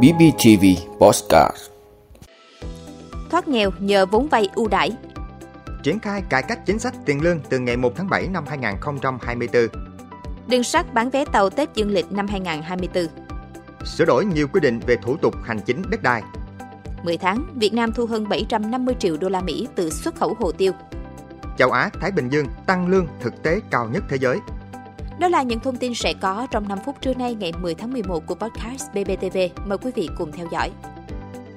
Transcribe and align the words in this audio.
BBTV 0.00 0.64
Postcard 0.98 1.56
Thoát 3.30 3.48
nghèo 3.48 3.70
nhờ 3.78 4.06
vốn 4.06 4.28
vay 4.28 4.48
ưu 4.54 4.68
đãi. 4.68 4.90
Triển 5.82 5.98
khai 5.98 6.22
cải 6.30 6.42
cách 6.42 6.66
chính 6.66 6.78
sách 6.78 6.94
tiền 7.04 7.22
lương 7.22 7.40
từ 7.48 7.58
ngày 7.58 7.76
1 7.76 7.92
tháng 7.96 8.08
7 8.10 8.28
năm 8.28 8.44
2024. 8.48 9.66
Đường 10.48 10.64
sắt 10.64 10.94
bán 10.94 11.10
vé 11.10 11.24
tàu 11.24 11.50
Tết 11.50 11.74
dương 11.74 11.90
lịch 11.90 12.12
năm 12.12 12.26
2024. 12.26 13.06
Sửa 13.84 14.04
đổi 14.04 14.24
nhiều 14.24 14.48
quy 14.48 14.60
định 14.60 14.80
về 14.86 14.96
thủ 15.02 15.16
tục 15.16 15.34
hành 15.44 15.60
chính 15.66 15.82
đất 15.90 16.02
đai. 16.02 16.22
10 17.02 17.16
tháng, 17.16 17.44
Việt 17.54 17.74
Nam 17.74 17.92
thu 17.92 18.06
hơn 18.06 18.28
750 18.28 18.94
triệu 18.98 19.16
đô 19.16 19.28
la 19.28 19.40
Mỹ 19.40 19.68
từ 19.74 19.90
xuất 19.90 20.14
khẩu 20.14 20.36
hồ 20.38 20.52
tiêu. 20.52 20.72
Châu 21.58 21.70
Á, 21.70 21.90
Thái 22.00 22.10
Bình 22.10 22.28
Dương 22.28 22.46
tăng 22.66 22.88
lương 22.88 23.06
thực 23.20 23.42
tế 23.42 23.60
cao 23.70 23.88
nhất 23.88 24.04
thế 24.08 24.18
giới. 24.20 24.38
Đó 25.22 25.28
là 25.28 25.42
những 25.42 25.60
thông 25.60 25.76
tin 25.76 25.94
sẽ 25.94 26.14
có 26.20 26.46
trong 26.50 26.68
5 26.68 26.78
phút 26.84 26.96
trưa 27.00 27.14
nay 27.14 27.34
ngày 27.34 27.52
10 27.60 27.74
tháng 27.74 27.92
11 27.92 28.26
của 28.26 28.34
podcast 28.34 28.90
BBTV. 28.92 29.38
Mời 29.66 29.78
quý 29.78 29.90
vị 29.94 30.08
cùng 30.18 30.32
theo 30.32 30.46
dõi. 30.52 30.70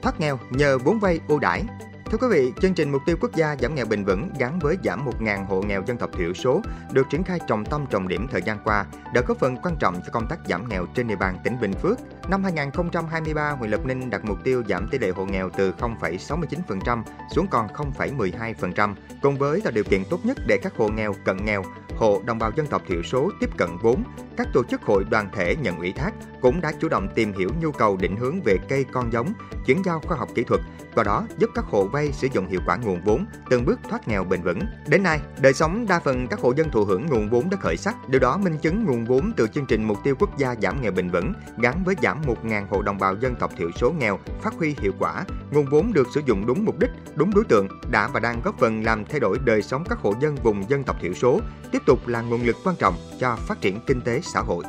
Thoát 0.02 0.20
nghèo 0.20 0.40
nhờ 0.50 0.78
vốn 0.78 1.00
vay 1.00 1.20
ưu 1.28 1.40
đãi. 1.40 1.64
Thưa 2.12 2.18
quý 2.18 2.28
vị, 2.32 2.54
chương 2.62 2.74
trình 2.74 2.92
mục 2.92 3.02
tiêu 3.06 3.18
quốc 3.22 3.36
gia 3.36 3.56
giảm 3.56 3.76
nghèo 3.76 3.86
bền 3.86 4.04
vững 4.04 4.30
gắn 4.40 4.60
với 4.60 4.78
giảm 4.84 5.06
1.000 5.06 5.46
hộ 5.46 5.62
nghèo 5.62 5.84
dân 5.88 5.98
tộc 5.98 6.10
thiểu 6.18 6.34
số 6.34 6.62
được 6.92 7.10
triển 7.10 7.24
khai 7.24 7.40
trọng 7.48 7.66
tâm 7.66 7.86
trọng 7.90 8.08
điểm 8.08 8.28
thời 8.32 8.42
gian 8.42 8.58
qua 8.64 8.86
đã 9.14 9.22
góp 9.28 9.38
phần 9.40 9.58
quan 9.64 9.76
trọng 9.80 9.96
cho 9.96 10.12
công 10.12 10.28
tác 10.28 10.40
giảm 10.50 10.70
nghèo 10.70 10.86
trên 10.96 11.08
địa 11.08 11.16
bàn 11.16 11.38
tỉnh 11.44 11.60
Bình 11.62 11.74
Phước. 11.74 11.98
Năm 12.30 12.44
2023, 12.44 13.52
huyện 13.52 13.72
Lập 13.72 13.86
Ninh 13.86 14.10
đặt 14.10 14.26
mục 14.26 14.38
tiêu 14.44 14.64
giảm 14.70 14.88
tỷ 14.92 15.00
lệ 15.00 15.10
hộ 15.10 15.26
nghèo 15.26 15.50
từ 15.58 15.72
0,69% 15.72 17.04
xuống 17.32 17.48
còn 17.52 17.68
0,12%, 17.68 18.94
cùng 19.22 19.38
với 19.38 19.62
tạo 19.62 19.72
điều 19.72 19.84
kiện 19.84 20.04
tốt 20.10 20.20
nhất 20.24 20.38
để 20.48 20.58
các 20.64 20.74
hộ 20.78 20.90
nghèo, 20.90 21.14
cận 21.26 21.46
nghèo, 21.46 21.64
hộ 21.98 22.22
đồng 22.26 22.40
bào 22.40 22.52
dân 22.56 22.68
tộc 22.68 22.82
thiểu 22.88 23.04
số 23.04 23.32
tiếp 23.40 23.50
cận 23.58 23.70
vốn. 23.82 24.04
Các 24.38 24.48
tổ 24.54 24.64
chức 24.64 24.82
hội 24.82 25.04
đoàn 25.10 25.30
thể 25.34 25.56
nhận 25.56 25.78
ủy 25.78 25.92
thác 25.92 26.12
cũng 26.42 26.62
đã 26.62 26.72
chủ 26.82 26.90
động 26.90 27.08
tìm 27.16 27.34
hiểu 27.34 27.50
nhu 27.62 27.72
cầu 27.72 27.98
định 27.98 28.16
hướng 28.16 28.42
về 28.42 28.58
cây 28.70 28.86
con 28.92 29.12
giống, 29.14 29.34
chuyển 29.66 29.82
giao 29.86 30.00
khoa 30.00 30.18
học 30.18 30.30
kỹ 30.36 30.44
thuật, 30.44 30.62
qua 30.96 31.04
đó 31.04 31.28
giúp 31.38 31.50
các 31.56 31.66
hộ 31.66 31.88
vay 31.88 32.12
sử 32.12 32.28
dụng 32.34 32.48
hiệu 32.48 32.60
quả 32.66 32.76
nguồn 32.76 33.02
vốn, 33.04 33.26
từng 33.50 33.66
bước 33.66 33.80
thoát 33.90 34.08
nghèo 34.08 34.24
bền 34.24 34.42
vững. 34.42 34.60
Đến 34.88 35.04
nay, 35.04 35.20
đời 35.42 35.54
sống 35.54 35.86
đa 35.90 36.00
phần 36.00 36.28
các 36.28 36.40
hộ 36.40 36.54
dân 36.56 36.70
thụ 36.70 36.86
hưởng 36.86 37.06
nguồn 37.06 37.30
vốn 37.30 37.50
đã 37.50 37.58
khởi 37.58 37.78
sắc, 37.78 38.10
điều 38.10 38.20
đó 38.20 38.38
minh 38.38 38.58
chứng 38.58 38.86
nguồn 38.86 39.06
vốn 39.06 39.32
từ 39.38 39.48
chương 39.48 39.66
trình 39.66 39.84
mục 39.84 39.98
tiêu 40.04 40.16
quốc 40.20 40.38
gia 40.38 40.56
giảm 40.62 40.82
nghèo 40.82 40.92
bền 40.92 41.10
vững 41.10 41.34
gắn 41.58 41.84
với 41.86 41.96
giảm 42.02 42.22
1.000 42.22 42.68
hộ 42.70 42.82
đồng 42.82 42.98
bào 42.98 43.16
dân 43.16 43.36
tộc 43.36 43.52
thiểu 43.58 43.70
số 43.76 43.92
nghèo 43.92 44.20
phát 44.42 44.54
huy 44.54 44.76
hiệu 44.80 44.92
quả. 45.00 45.24
Nguồn 45.52 45.66
vốn 45.66 45.94
được 45.94 46.08
sử 46.14 46.22
dụng 46.26 46.46
đúng 46.46 46.66
mục 46.66 46.80
đích, 46.80 46.92
đúng 47.16 47.34
đối 47.34 47.44
tượng 47.44 47.68
đã 47.92 48.08
và 48.14 48.20
đang 48.20 48.42
góp 48.44 48.60
phần 48.60 48.84
làm 48.84 49.06
thay 49.06 49.20
đổi 49.20 49.40
đời 49.46 49.62
sống 49.62 49.84
các 49.90 50.00
hộ 50.00 50.14
dân 50.22 50.36
vùng 50.36 50.70
dân 50.70 50.84
tộc 50.84 50.96
thiểu 51.02 51.14
số, 51.14 51.40
tiếp 51.72 51.82
tục 51.86 52.08
là 52.08 52.22
nguồn 52.22 52.46
lực 52.46 52.56
quan 52.64 52.76
trọng 52.76 52.96
cho 53.20 53.36
phát 53.36 53.62
triển 53.62 53.80
kinh 53.88 54.02
tế 54.02 54.22
xã 54.24 54.40
hội. 54.40 54.64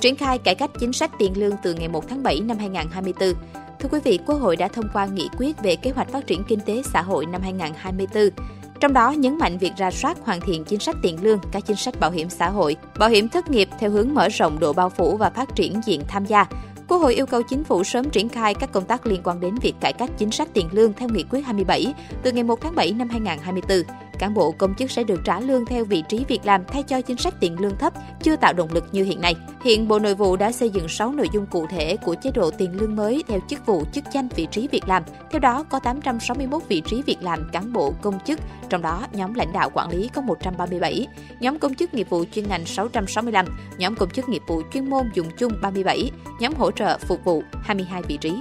Triển 0.00 0.16
khai 0.16 0.38
cải 0.38 0.54
cách 0.54 0.70
chính 0.78 0.92
sách 0.92 1.10
tiền 1.18 1.32
lương 1.36 1.56
từ 1.62 1.74
ngày 1.74 1.88
1 1.88 2.08
tháng 2.08 2.22
7 2.22 2.40
năm 2.40 2.58
2024. 2.58 3.34
Thưa 3.80 3.88
quý 3.92 3.98
vị, 4.04 4.18
Quốc 4.26 4.36
hội 4.36 4.56
đã 4.56 4.68
thông 4.68 4.88
qua 4.92 5.06
nghị 5.06 5.28
quyết 5.38 5.56
về 5.62 5.76
kế 5.76 5.90
hoạch 5.90 6.08
phát 6.08 6.26
triển 6.26 6.44
kinh 6.48 6.60
tế 6.60 6.82
xã 6.92 7.02
hội 7.02 7.26
năm 7.26 7.42
2024. 7.42 8.28
Trong 8.80 8.92
đó 8.92 9.10
nhấn 9.10 9.38
mạnh 9.38 9.58
việc 9.58 9.72
ra 9.76 9.90
soát 9.90 10.18
hoàn 10.24 10.40
thiện 10.40 10.64
chính 10.64 10.80
sách 10.80 10.96
tiền 11.02 11.22
lương, 11.22 11.38
các 11.52 11.66
chính 11.66 11.76
sách 11.76 12.00
bảo 12.00 12.10
hiểm 12.10 12.30
xã 12.30 12.48
hội, 12.50 12.76
bảo 12.98 13.08
hiểm 13.08 13.28
thất 13.28 13.50
nghiệp 13.50 13.68
theo 13.78 13.90
hướng 13.90 14.14
mở 14.14 14.28
rộng 14.28 14.60
độ 14.60 14.72
bao 14.72 14.90
phủ 14.90 15.16
và 15.16 15.30
phát 15.30 15.54
triển 15.54 15.80
diện 15.86 16.02
tham 16.08 16.24
gia. 16.26 16.46
Quốc 16.92 17.02
hội 17.02 17.14
yêu 17.14 17.26
cầu 17.26 17.42
chính 17.42 17.64
phủ 17.64 17.84
sớm 17.84 18.10
triển 18.10 18.28
khai 18.28 18.54
các 18.54 18.72
công 18.72 18.84
tác 18.84 19.06
liên 19.06 19.20
quan 19.24 19.40
đến 19.40 19.54
việc 19.54 19.74
cải 19.80 19.92
cách 19.92 20.10
chính 20.18 20.30
sách 20.30 20.48
tiền 20.54 20.68
lương 20.72 20.92
theo 20.92 21.08
nghị 21.08 21.24
quyết 21.30 21.40
27 21.40 21.94
từ 22.22 22.32
ngày 22.32 22.42
1 22.42 22.60
tháng 22.60 22.74
7 22.74 22.92
năm 22.92 23.08
2024 23.08 23.82
cán 24.18 24.34
bộ 24.34 24.50
công 24.50 24.74
chức 24.74 24.90
sẽ 24.90 25.04
được 25.04 25.20
trả 25.24 25.40
lương 25.40 25.66
theo 25.66 25.84
vị 25.84 26.02
trí 26.08 26.24
việc 26.28 26.40
làm 26.44 26.64
thay 26.64 26.82
cho 26.82 27.00
chính 27.00 27.16
sách 27.16 27.34
tiền 27.40 27.60
lương 27.60 27.76
thấp, 27.76 27.92
chưa 28.22 28.36
tạo 28.36 28.52
động 28.52 28.72
lực 28.72 28.84
như 28.92 29.04
hiện 29.04 29.20
nay. 29.20 29.34
Hiện 29.64 29.88
Bộ 29.88 29.98
Nội 29.98 30.14
vụ 30.14 30.36
đã 30.36 30.52
xây 30.52 30.70
dựng 30.70 30.88
6 30.88 31.12
nội 31.12 31.28
dung 31.32 31.46
cụ 31.46 31.66
thể 31.66 31.96
của 31.96 32.14
chế 32.22 32.30
độ 32.34 32.50
tiền 32.50 32.80
lương 32.80 32.96
mới 32.96 33.24
theo 33.28 33.38
chức 33.48 33.66
vụ, 33.66 33.84
chức 33.92 34.04
danh, 34.12 34.28
vị 34.28 34.46
trí 34.50 34.68
việc 34.68 34.88
làm. 34.88 35.02
Theo 35.30 35.40
đó, 35.40 35.64
có 35.70 35.78
861 35.78 36.62
vị 36.68 36.80
trí 36.80 37.02
việc 37.02 37.22
làm 37.22 37.48
cán 37.52 37.72
bộ 37.72 37.94
công 38.02 38.18
chức, 38.24 38.40
trong 38.68 38.82
đó 38.82 39.06
nhóm 39.12 39.34
lãnh 39.34 39.52
đạo 39.52 39.70
quản 39.74 39.90
lý 39.90 40.08
có 40.08 40.22
137, 40.22 41.06
nhóm 41.40 41.58
công 41.58 41.74
chức 41.74 41.94
nghiệp 41.94 42.10
vụ 42.10 42.24
chuyên 42.32 42.48
ngành 42.48 42.66
665, 42.66 43.46
nhóm 43.78 43.94
công 43.94 44.10
chức 44.10 44.28
nghiệp 44.28 44.42
vụ 44.46 44.62
chuyên 44.72 44.90
môn 44.90 45.10
dùng 45.14 45.26
chung 45.38 45.52
37, 45.62 46.10
nhóm 46.40 46.54
hỗ 46.54 46.70
trợ 46.70 46.98
phục 46.98 47.24
vụ 47.24 47.42
22 47.62 48.02
vị 48.02 48.16
trí. 48.16 48.32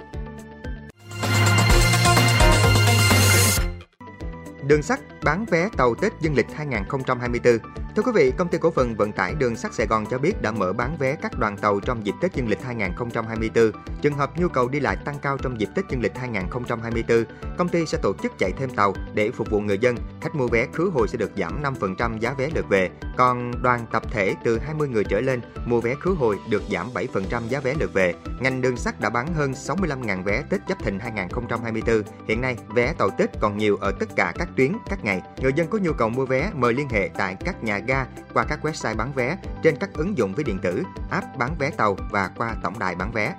Đường 4.67 4.81
sắt 4.81 4.99
bán 5.23 5.45
vé 5.45 5.69
tàu 5.77 5.95
Tết 5.95 6.13
dương 6.19 6.35
lịch 6.35 6.47
2024 6.55 7.57
Thưa 7.95 8.03
quý 8.03 8.11
vị, 8.15 8.31
công 8.37 8.47
ty 8.47 8.57
cổ 8.57 8.71
phần 8.71 8.95
vận 8.95 9.11
tải 9.11 9.35
đường 9.35 9.55
sắt 9.55 9.73
Sài 9.73 9.87
Gòn 9.87 10.05
cho 10.11 10.17
biết 10.17 10.41
đã 10.41 10.51
mở 10.51 10.73
bán 10.73 10.97
vé 10.97 11.15
các 11.15 11.39
đoàn 11.39 11.57
tàu 11.57 11.79
trong 11.79 12.05
dịp 12.05 12.15
Tết 12.21 12.33
dương 12.33 12.49
lịch 12.49 12.61
2024. 12.63 13.71
Trường 14.01 14.13
hợp 14.13 14.31
nhu 14.39 14.47
cầu 14.47 14.67
đi 14.69 14.79
lại 14.79 14.97
tăng 15.05 15.19
cao 15.21 15.37
trong 15.37 15.59
dịp 15.59 15.69
Tết 15.75 15.85
dương 15.89 16.01
lịch 16.01 16.17
2024, 16.17 17.23
công 17.57 17.69
ty 17.69 17.85
sẽ 17.85 17.97
tổ 18.01 18.13
chức 18.23 18.31
chạy 18.39 18.51
thêm 18.57 18.69
tàu 18.69 18.93
để 19.13 19.31
phục 19.31 19.49
vụ 19.49 19.59
người 19.59 19.77
dân. 19.77 19.95
Khách 20.21 20.35
mua 20.35 20.47
vé 20.47 20.67
khứ 20.73 20.91
hồi 20.93 21.07
sẽ 21.07 21.17
được 21.17 21.31
giảm 21.37 21.63
5% 21.63 22.17
giá 22.19 22.33
vé 22.33 22.49
lượt 22.55 22.65
về. 22.69 22.89
Còn 23.17 23.51
đoàn 23.61 23.85
tập 23.91 24.03
thể 24.11 24.35
từ 24.43 24.59
20 24.59 24.87
người 24.87 25.03
trở 25.03 25.21
lên 25.21 25.41
mua 25.65 25.81
vé 25.81 25.95
khứ 25.95 26.15
hồi 26.19 26.39
được 26.49 26.63
giảm 26.71 26.89
7% 26.93 27.47
giá 27.49 27.59
vé 27.59 27.73
lượt 27.79 27.93
về. 27.93 28.13
Ngành 28.39 28.61
đường 28.61 28.77
sắt 28.77 28.99
đã 28.99 29.09
bán 29.09 29.33
hơn 29.33 29.51
65.000 29.51 30.23
vé 30.23 30.43
Tết 30.49 30.61
Giáp 30.69 30.83
Thìn 30.83 30.99
2024. 30.99 32.01
Hiện 32.27 32.41
nay, 32.41 32.57
vé 32.75 32.93
tàu 32.93 33.09
Tết 33.09 33.29
còn 33.39 33.57
nhiều 33.57 33.77
ở 33.81 33.91
tất 33.99 34.09
cả 34.15 34.33
các 34.35 34.49
tuyến, 34.57 34.71
các 34.89 35.03
ngày. 35.03 35.21
Người 35.41 35.53
dân 35.55 35.67
có 35.67 35.77
nhu 35.77 35.93
cầu 35.93 36.09
mua 36.09 36.25
vé 36.25 36.51
mời 36.55 36.73
liên 36.73 36.89
hệ 36.89 37.09
tại 37.17 37.35
các 37.45 37.63
nhà 37.63 37.80
ga 37.87 38.05
qua 38.33 38.45
các 38.49 38.65
website 38.65 38.95
bán 38.95 39.13
vé 39.13 39.37
trên 39.63 39.75
các 39.75 39.89
ứng 39.93 40.17
dụng 40.17 40.33
ví 40.33 40.43
điện 40.43 40.59
tử, 40.61 40.83
app 41.09 41.37
bán 41.37 41.55
vé 41.59 41.69
tàu 41.69 41.95
và 42.11 42.31
qua 42.37 42.55
tổng 42.63 42.79
đài 42.79 42.95
bán 42.95 43.11
vé. 43.11 43.35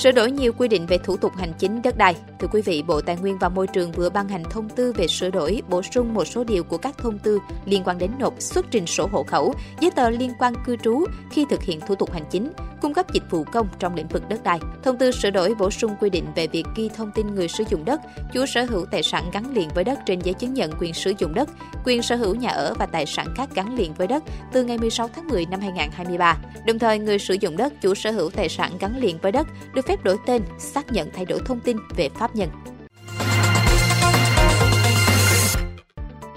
Sửa 0.00 0.12
đổi 0.12 0.30
nhiều 0.30 0.52
quy 0.52 0.68
định 0.68 0.86
về 0.86 0.98
thủ 0.98 1.16
tục 1.16 1.36
hành 1.36 1.52
chính 1.58 1.82
đất 1.82 1.96
đai. 1.96 2.16
Thưa 2.38 2.48
quý 2.52 2.62
vị, 2.62 2.82
Bộ 2.86 3.00
Tài 3.00 3.16
nguyên 3.16 3.38
và 3.38 3.48
Môi 3.48 3.66
trường 3.66 3.92
vừa 3.92 4.10
ban 4.10 4.28
hành 4.28 4.44
thông 4.44 4.68
tư 4.68 4.92
về 4.92 5.06
sửa 5.06 5.30
đổi, 5.30 5.62
bổ 5.68 5.82
sung 5.82 6.14
một 6.14 6.24
số 6.24 6.44
điều 6.44 6.64
của 6.64 6.78
các 6.78 6.98
thông 6.98 7.18
tư 7.18 7.38
liên 7.64 7.82
quan 7.84 7.98
đến 7.98 8.10
nộp 8.18 8.34
xuất 8.38 8.66
trình 8.70 8.86
sổ 8.86 9.08
hộ 9.12 9.22
khẩu, 9.22 9.54
giấy 9.80 9.90
tờ 9.90 10.10
liên 10.10 10.32
quan 10.38 10.54
cư 10.66 10.76
trú 10.76 11.04
khi 11.30 11.44
thực 11.50 11.62
hiện 11.62 11.80
thủ 11.80 11.94
tục 11.94 12.12
hành 12.12 12.24
chính, 12.30 12.52
cung 12.80 12.94
cấp 12.94 13.12
dịch 13.12 13.30
vụ 13.30 13.44
công 13.52 13.68
trong 13.78 13.94
lĩnh 13.94 14.08
vực 14.08 14.28
đất 14.28 14.42
đai. 14.42 14.58
Thông 14.82 14.98
tư 14.98 15.10
sửa 15.10 15.30
đổi 15.30 15.54
bổ 15.54 15.70
sung 15.70 15.96
quy 16.00 16.10
định 16.10 16.24
về 16.34 16.46
việc 16.46 16.64
ghi 16.76 16.90
thông 16.96 17.10
tin 17.14 17.34
người 17.34 17.48
sử 17.48 17.64
dụng 17.68 17.84
đất, 17.84 18.00
chủ 18.32 18.46
sở 18.46 18.64
hữu 18.64 18.86
tài 18.90 19.02
sản 19.02 19.24
gắn 19.32 19.54
liền 19.54 19.68
với 19.74 19.84
đất 19.84 19.98
trên 20.06 20.20
giấy 20.20 20.34
chứng 20.34 20.54
nhận 20.54 20.70
quyền 20.80 20.94
sử 20.94 21.12
dụng 21.18 21.34
đất, 21.34 21.48
quyền 21.84 22.02
sở 22.02 22.16
hữu 22.16 22.34
nhà 22.34 22.50
ở 22.50 22.74
và 22.78 22.86
tài 22.86 23.06
sản 23.06 23.26
khác 23.36 23.48
gắn 23.54 23.74
liền 23.76 23.94
với 23.94 24.06
đất 24.06 24.24
từ 24.52 24.64
ngày 24.64 24.78
16 24.78 25.08
tháng 25.14 25.28
10 25.28 25.46
năm 25.46 25.60
2023. 25.60 26.36
Đồng 26.66 26.78
thời, 26.78 26.98
người 26.98 27.18
sử 27.18 27.34
dụng 27.40 27.56
đất, 27.56 27.72
chủ 27.82 27.94
sở 27.94 28.10
hữu 28.10 28.30
tài 28.30 28.48
sản 28.48 28.72
gắn 28.80 28.96
liền 28.96 29.18
với 29.22 29.32
đất 29.32 29.46
được 29.74 29.86
phép 29.90 30.04
đổi 30.04 30.18
tên, 30.26 30.42
xác 30.58 30.92
nhận 30.92 31.08
thay 31.12 31.24
đổi 31.24 31.40
thông 31.46 31.60
tin 31.60 31.76
về 31.96 32.08
pháp 32.08 32.36
nhân. 32.36 32.48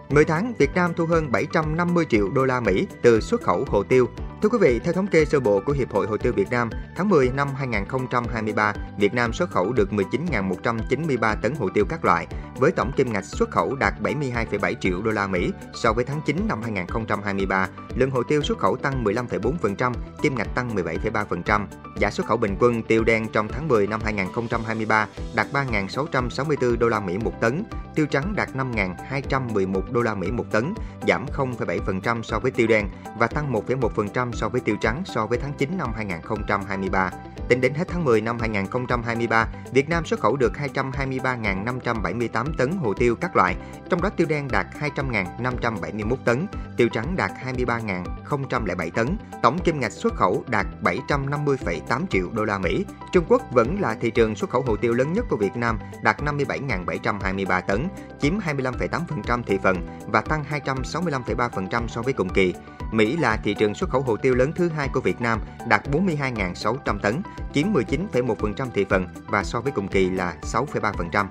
10 0.09 0.25
tháng, 0.25 0.53
Việt 0.57 0.69
Nam 0.75 0.93
thu 0.95 1.05
hơn 1.05 1.31
750 1.31 2.05
triệu 2.09 2.29
đô 2.29 2.45
la 2.45 2.59
Mỹ 2.59 2.87
từ 3.01 3.21
xuất 3.21 3.41
khẩu 3.41 3.65
hồ 3.67 3.83
tiêu 3.83 4.09
Thưa 4.43 4.49
quý 4.49 4.57
vị, 4.61 4.79
theo 4.79 4.93
thống 4.93 5.07
kê 5.07 5.25
sơ 5.25 5.39
bộ 5.39 5.61
của 5.65 5.73
Hiệp 5.73 5.91
hội 5.91 6.07
Hồ 6.07 6.17
tiêu 6.17 6.33
Việt 6.33 6.51
Nam, 6.51 6.69
tháng 6.95 7.09
10 7.09 7.31
năm 7.31 7.47
2023, 7.55 8.73
Việt 8.97 9.13
Nam 9.13 9.33
xuất 9.33 9.49
khẩu 9.49 9.73
được 9.73 9.89
19.193 9.91 11.35
tấn 11.41 11.55
hồ 11.55 11.69
tiêu 11.73 11.85
các 11.89 12.05
loại, 12.05 12.27
với 12.55 12.71
tổng 12.71 12.91
kim 12.97 13.13
ngạch 13.13 13.25
xuất 13.25 13.51
khẩu 13.51 13.75
đạt 13.75 13.93
72,7 14.01 14.73
triệu 14.81 15.01
đô 15.01 15.11
la 15.11 15.27
Mỹ 15.27 15.51
so 15.73 15.93
với 15.93 16.05
tháng 16.05 16.21
9 16.25 16.45
năm 16.47 16.61
2023. 16.61 17.67
Lượng 17.95 18.11
hồ 18.11 18.23
tiêu 18.23 18.41
xuất 18.41 18.57
khẩu 18.57 18.75
tăng 18.75 19.03
15,4%, 19.03 19.93
kim 20.21 20.35
ngạch 20.35 20.55
tăng 20.55 20.75
17,3%. 20.75 21.65
Giá 21.97 22.11
xuất 22.11 22.25
khẩu 22.25 22.37
bình 22.37 22.55
quân 22.59 22.83
tiêu 22.83 23.03
đen 23.03 23.27
trong 23.33 23.47
tháng 23.47 23.67
10 23.67 23.87
năm 23.87 24.01
2023 24.03 25.07
đạt 25.35 25.47
3.664 25.53 26.77
đô 26.77 26.87
la 26.87 26.99
Mỹ 26.99 27.17
một 27.17 27.41
tấn, 27.41 27.63
tiêu 27.95 28.05
trắng 28.05 28.33
đạt 28.35 28.49
5.211 28.55 29.81
đô 29.91 30.01
la 30.01 30.15
Mỹ 30.15 30.31
một 30.31 30.45
tấn, 30.51 30.73
giảm 31.07 31.25
0,7% 31.37 32.21
so 32.23 32.39
với 32.39 32.51
tiêu 32.51 32.67
đen 32.67 32.87
và 33.17 33.27
tăng 33.27 33.53
1,1% 33.53 34.32
so 34.33 34.49
với 34.49 34.61
tiêu 34.61 34.75
trắng 34.81 35.03
so 35.05 35.25
với 35.25 35.37
tháng 35.37 35.53
9 35.53 35.77
năm 35.77 35.93
2023. 35.95 37.11
Tính 37.49 37.61
đến 37.61 37.73
hết 37.73 37.87
tháng 37.87 38.05
10 38.05 38.21
năm 38.21 38.37
2023, 38.39 39.47
Việt 39.71 39.89
Nam 39.89 40.05
xuất 40.05 40.19
khẩu 40.19 40.35
được 40.35 40.51
223.578 40.73 42.45
tấn 42.57 42.71
hồ 42.71 42.93
tiêu 42.93 43.15
các 43.15 43.35
loại, 43.35 43.55
trong 43.89 44.01
đó 44.01 44.09
tiêu 44.09 44.27
đen 44.27 44.47
đạt 44.51 44.67
200.571 44.95 46.15
tấn, 46.15 46.45
tiêu 46.77 46.87
trắng 46.93 47.15
đạt 47.15 47.31
23.007 47.45 48.91
tấn, 48.91 49.17
tổng 49.41 49.59
kim 49.59 49.79
ngạch 49.79 49.91
xuất 49.91 50.13
khẩu 50.15 50.43
đạt 50.47 50.65
750,8 50.83 52.07
triệu 52.09 52.29
đô 52.31 52.43
la 52.43 52.57
Mỹ. 52.57 52.85
Trung 53.11 53.25
Quốc 53.27 53.41
vẫn 53.51 53.81
là 53.81 53.95
thị 54.01 54.11
trường 54.11 54.35
xuất 54.35 54.49
khẩu 54.49 54.61
hồ 54.61 54.75
tiêu 54.75 54.93
lớn 54.93 55.13
nhất 55.13 55.25
của 55.29 55.37
Việt 55.37 55.55
Nam, 55.55 55.79
đạt 56.03 56.21
57.723 56.21 57.61
tấn, 57.61 57.87
chiếm 58.21 58.39
25,8% 58.39 59.43
thị 59.43 59.57
phần 59.63 59.87
và 60.07 60.21
tăng 60.21 60.43
265,3% 60.49 61.87
so 61.87 62.01
với 62.01 62.13
cùng 62.13 62.29
kỳ. 62.29 62.53
Mỹ 62.91 63.17
là 63.17 63.37
thị 63.43 63.53
trường 63.53 63.75
xuất 63.75 63.89
khẩu 63.89 64.01
hồ 64.01 64.17
tiêu 64.23 64.35
lớn 64.35 64.51
thứ 64.55 64.69
hai 64.69 64.89
của 64.93 64.99
Việt 64.99 65.21
Nam, 65.21 65.39
đạt 65.67 65.87
42.600 65.91 66.99
tấn, 66.99 67.21
chiếm 67.53 67.67
19,1% 67.73 68.67
thị 68.73 68.85
phần 68.89 69.07
và 69.25 69.43
so 69.43 69.61
với 69.61 69.71
cùng 69.71 69.87
kỳ 69.87 70.09
là 70.09 70.35
6,3%. 70.41 71.25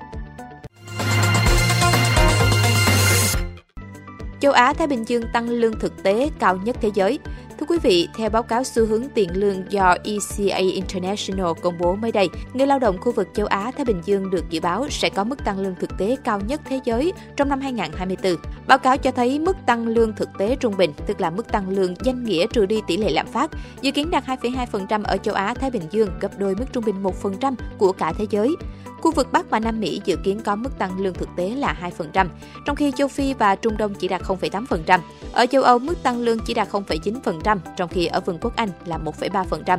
Châu 4.42 4.52
Á 4.52 4.72
Thái 4.72 4.86
Bình 4.86 5.04
Dương 5.08 5.22
tăng 5.32 5.48
lương 5.48 5.78
thực 5.78 6.02
tế 6.02 6.30
cao 6.38 6.56
nhất 6.56 6.76
thế 6.80 6.90
giới. 6.94 7.18
Thưa 7.60 7.66
quý 7.66 7.78
vị, 7.82 8.08
theo 8.14 8.30
báo 8.30 8.42
cáo 8.42 8.64
xu 8.64 8.86
hướng 8.86 9.04
tiền 9.14 9.28
lương 9.34 9.72
do 9.72 9.96
ECA 10.04 10.56
International 10.56 11.46
công 11.62 11.78
bố 11.78 11.94
mới 11.94 12.12
đây, 12.12 12.28
người 12.52 12.66
lao 12.66 12.78
động 12.78 12.98
khu 13.00 13.12
vực 13.12 13.28
châu 13.34 13.46
Á 13.46 13.70
Thái 13.76 13.84
Bình 13.84 14.00
Dương 14.04 14.30
được 14.30 14.50
dự 14.50 14.60
báo 14.60 14.88
sẽ 14.90 15.10
có 15.10 15.24
mức 15.24 15.44
tăng 15.44 15.58
lương 15.58 15.74
thực 15.74 15.90
tế 15.98 16.16
cao 16.24 16.40
nhất 16.40 16.60
thế 16.64 16.80
giới 16.84 17.12
trong 17.36 17.48
năm 17.48 17.60
2024. 17.60 18.36
Báo 18.66 18.78
cáo 18.78 18.96
cho 18.96 19.10
thấy 19.10 19.38
mức 19.38 19.56
tăng 19.66 19.88
lương 19.88 20.12
thực 20.16 20.28
tế 20.38 20.56
trung 20.56 20.76
bình, 20.76 20.92
tức 21.06 21.20
là 21.20 21.30
mức 21.30 21.52
tăng 21.52 21.68
lương 21.68 21.94
danh 22.04 22.24
nghĩa 22.24 22.46
trừ 22.46 22.66
đi 22.66 22.80
tỷ 22.86 22.96
lệ 22.96 23.10
lạm 23.10 23.26
phát, 23.26 23.50
dự 23.80 23.90
kiến 23.90 24.10
đạt 24.10 24.24
2,2% 24.26 25.02
ở 25.04 25.16
châu 25.16 25.34
Á 25.34 25.54
Thái 25.54 25.70
Bình 25.70 25.82
Dương, 25.90 26.08
gấp 26.20 26.38
đôi 26.38 26.54
mức 26.54 26.66
trung 26.72 26.84
bình 26.84 27.02
1% 27.02 27.54
của 27.78 27.92
cả 27.92 28.12
thế 28.18 28.26
giới. 28.30 28.56
Khu 29.02 29.10
vực 29.10 29.32
Bắc 29.32 29.50
và 29.50 29.60
Nam 29.60 29.80
Mỹ 29.80 30.00
dự 30.04 30.16
kiến 30.16 30.40
có 30.44 30.56
mức 30.56 30.78
tăng 30.78 31.00
lương 31.00 31.14
thực 31.14 31.28
tế 31.36 31.50
là 31.50 31.90
2%, 31.98 32.26
trong 32.64 32.76
khi 32.76 32.92
châu 32.96 33.08
Phi 33.08 33.34
và 33.34 33.56
Trung 33.56 33.76
Đông 33.76 33.94
chỉ 33.94 34.08
đạt 34.08 34.22
0,8%. 34.22 35.00
Ở 35.32 35.46
châu 35.46 35.62
Âu, 35.62 35.78
mức 35.78 36.02
tăng 36.02 36.20
lương 36.20 36.38
chỉ 36.38 36.54
đạt 36.54 36.68
0,9%, 36.70 37.58
trong 37.76 37.88
khi 37.88 38.06
ở 38.06 38.20
Vương 38.20 38.38
quốc 38.40 38.56
Anh 38.56 38.68
là 38.86 38.98
1,3%. 38.98 39.78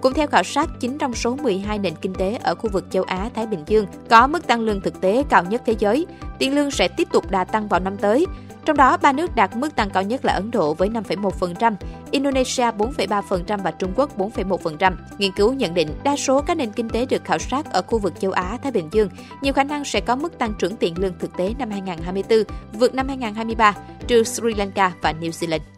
Cũng 0.00 0.14
theo 0.14 0.26
khảo 0.26 0.42
sát, 0.42 0.70
9 0.80 0.98
trong 0.98 1.14
số 1.14 1.36
12 1.36 1.78
nền 1.78 1.94
kinh 2.00 2.14
tế 2.14 2.38
ở 2.42 2.54
khu 2.54 2.70
vực 2.72 2.84
châu 2.90 3.02
Á-Thái 3.02 3.46
Bình 3.46 3.62
Dương 3.66 3.86
có 4.10 4.26
mức 4.26 4.46
tăng 4.46 4.60
lương 4.60 4.80
thực 4.80 5.00
tế 5.00 5.24
cao 5.28 5.44
nhất 5.44 5.62
thế 5.66 5.74
giới. 5.78 6.06
Tiền 6.38 6.54
lương 6.54 6.70
sẽ 6.70 6.88
tiếp 6.88 7.08
tục 7.12 7.30
đà 7.30 7.44
tăng 7.44 7.68
vào 7.68 7.80
năm 7.80 7.96
tới. 7.96 8.26
Trong 8.64 8.76
đó, 8.76 8.96
ba 8.96 9.12
nước 9.12 9.34
đạt 9.34 9.56
mức 9.56 9.76
tăng 9.76 9.90
cao 9.90 10.02
nhất 10.02 10.24
là 10.24 10.32
Ấn 10.32 10.50
Độ 10.50 10.74
với 10.74 10.88
5,1%, 10.88 11.74
Indonesia 12.10 12.62
4,3% 12.62 13.62
và 13.62 13.70
Trung 13.70 13.92
Quốc 13.96 14.18
4,1%. 14.18 14.92
Nghiên 15.18 15.32
cứu 15.32 15.52
nhận 15.52 15.74
định 15.74 15.88
đa 16.04 16.16
số 16.16 16.42
các 16.42 16.56
nền 16.56 16.70
kinh 16.70 16.88
tế 16.88 17.06
được 17.06 17.24
khảo 17.24 17.38
sát 17.38 17.72
ở 17.72 17.82
khu 17.82 17.98
vực 17.98 18.20
châu 18.20 18.32
Á-Thái 18.32 18.72
Bình 18.72 18.88
Dương 18.92 19.08
nhiều 19.42 19.52
khả 19.52 19.64
năng 19.64 19.84
sẽ 19.84 20.00
có 20.00 20.16
mức 20.16 20.38
tăng 20.38 20.54
trưởng 20.58 20.76
tiền 20.76 20.94
lương 20.98 21.18
thực 21.18 21.36
tế 21.36 21.54
năm 21.58 21.70
2024 21.70 22.38
vượt 22.72 22.94
năm 22.94 23.08
2023, 23.08 23.74
trừ 24.06 24.24
Sri 24.24 24.54
Lanka 24.56 24.92
và 25.02 25.12
New 25.12 25.30
Zealand. 25.30 25.77